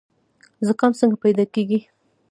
زکام 0.67 0.91
څنګه 0.99 1.17
پیدا 1.23 1.45
کیږي؟ 1.53 1.79